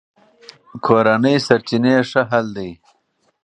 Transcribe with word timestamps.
کورني 0.85 1.35
سرچینې 1.45 1.95
ښه 2.09 2.21
حل 2.31 2.45
دي. 2.57 2.71